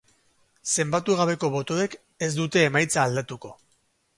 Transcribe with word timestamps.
Zenbatu 0.75 1.17
gabeko 1.19 1.49
botoek 1.57 1.99
ez 2.29 2.31
dute 2.41 2.67
emaitza 2.71 3.07
aldatuko. 3.07 3.57